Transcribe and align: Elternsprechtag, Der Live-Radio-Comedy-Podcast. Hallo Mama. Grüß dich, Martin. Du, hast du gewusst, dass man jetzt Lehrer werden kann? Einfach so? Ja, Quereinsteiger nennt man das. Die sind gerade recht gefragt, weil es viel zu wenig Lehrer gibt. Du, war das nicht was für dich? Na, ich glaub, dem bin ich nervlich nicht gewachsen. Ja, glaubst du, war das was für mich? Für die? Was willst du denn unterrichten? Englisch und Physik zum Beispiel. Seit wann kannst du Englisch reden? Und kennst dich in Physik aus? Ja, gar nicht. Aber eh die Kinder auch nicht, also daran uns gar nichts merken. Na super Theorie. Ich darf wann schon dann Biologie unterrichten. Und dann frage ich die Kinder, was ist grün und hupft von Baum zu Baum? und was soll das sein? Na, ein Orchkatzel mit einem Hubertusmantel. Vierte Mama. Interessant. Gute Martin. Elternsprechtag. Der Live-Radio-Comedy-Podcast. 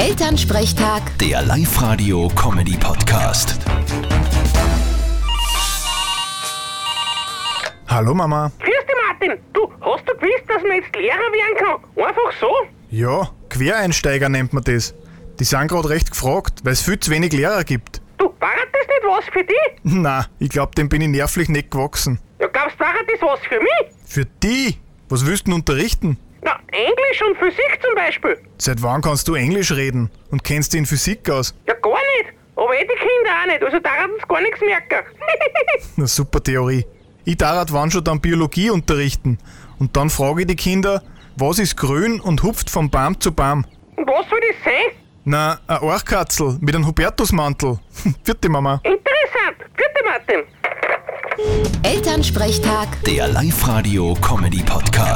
Elternsprechtag, 0.00 1.02
Der 1.18 1.42
Live-Radio-Comedy-Podcast. 1.42 3.58
Hallo 7.86 8.14
Mama. 8.14 8.50
Grüß 8.60 8.70
dich, 8.70 8.96
Martin. 9.06 9.38
Du, 9.52 9.70
hast 9.82 10.08
du 10.08 10.14
gewusst, 10.14 10.44
dass 10.48 10.62
man 10.62 10.76
jetzt 10.78 10.96
Lehrer 10.96 11.18
werden 11.18 11.54
kann? 11.58 11.80
Einfach 12.02 12.32
so? 12.40 12.48
Ja, 12.88 13.28
Quereinsteiger 13.50 14.30
nennt 14.30 14.54
man 14.54 14.64
das. 14.64 14.94
Die 15.38 15.44
sind 15.44 15.68
gerade 15.68 15.90
recht 15.90 16.12
gefragt, 16.12 16.60
weil 16.64 16.72
es 16.72 16.80
viel 16.80 16.98
zu 16.98 17.10
wenig 17.10 17.34
Lehrer 17.34 17.62
gibt. 17.64 18.00
Du, 18.16 18.24
war 18.40 18.54
das 18.72 18.86
nicht 18.88 19.02
was 19.06 19.26
für 19.26 19.44
dich? 19.44 19.58
Na, 19.82 20.24
ich 20.38 20.48
glaub, 20.48 20.74
dem 20.76 20.88
bin 20.88 21.02
ich 21.02 21.08
nervlich 21.08 21.50
nicht 21.50 21.70
gewachsen. 21.70 22.18
Ja, 22.40 22.46
glaubst 22.46 22.76
du, 22.80 22.84
war 22.84 22.94
das 23.06 23.20
was 23.20 23.40
für 23.40 23.60
mich? 23.60 23.92
Für 24.06 24.24
die? 24.24 24.78
Was 25.10 25.26
willst 25.26 25.42
du 25.42 25.50
denn 25.50 25.56
unterrichten? 25.56 26.16
Englisch 27.20 27.22
und 27.22 27.36
Physik 27.38 27.78
zum 27.82 27.94
Beispiel. 27.94 28.38
Seit 28.58 28.82
wann 28.82 29.00
kannst 29.02 29.28
du 29.28 29.34
Englisch 29.34 29.70
reden? 29.72 30.10
Und 30.30 30.42
kennst 30.44 30.72
dich 30.72 30.78
in 30.80 30.86
Physik 30.86 31.28
aus? 31.30 31.54
Ja, 31.66 31.74
gar 31.74 31.90
nicht. 31.92 32.32
Aber 32.56 32.74
eh 32.74 32.82
die 32.82 32.88
Kinder 32.88 33.30
auch 33.42 33.46
nicht, 33.46 33.62
also 33.62 33.78
daran 33.78 34.10
uns 34.12 34.26
gar 34.28 34.40
nichts 34.40 34.60
merken. 34.60 35.06
Na 35.96 36.06
super 36.06 36.42
Theorie. 36.42 36.84
Ich 37.24 37.36
darf 37.36 37.72
wann 37.72 37.90
schon 37.90 38.04
dann 38.04 38.20
Biologie 38.20 38.70
unterrichten. 38.70 39.38
Und 39.78 39.96
dann 39.96 40.10
frage 40.10 40.42
ich 40.42 40.46
die 40.46 40.56
Kinder, 40.56 41.02
was 41.36 41.58
ist 41.58 41.76
grün 41.76 42.20
und 42.20 42.42
hupft 42.42 42.70
von 42.70 42.90
Baum 42.90 43.18
zu 43.20 43.32
Baum? 43.32 43.64
und 43.96 44.06
was 44.06 44.28
soll 44.28 44.40
das 44.40 44.56
sein? 44.64 44.92
Na, 45.24 45.58
ein 45.66 45.78
Orchkatzel 45.78 46.56
mit 46.60 46.74
einem 46.74 46.86
Hubertusmantel. 46.86 47.78
Vierte 48.24 48.48
Mama. 48.48 48.80
Interessant. 48.84 49.58
Gute 49.76 50.04
Martin. 50.04 50.44
Elternsprechtag. 51.82 52.88
Der 53.04 53.28
Live-Radio-Comedy-Podcast. 53.28 55.09